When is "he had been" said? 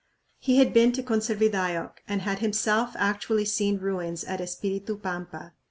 0.39-0.91